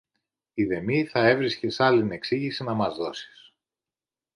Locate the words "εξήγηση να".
2.11-2.73